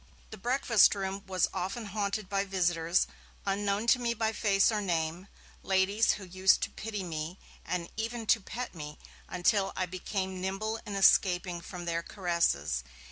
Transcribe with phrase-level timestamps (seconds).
[0.31, 3.05] The breakfast room was often haunted by visitors,
[3.45, 5.27] unknown to me by face or name,
[5.61, 8.97] ladies, who used to pity me and even to pet me,
[9.29, 12.83] until I became nimble in escaping from their caresses.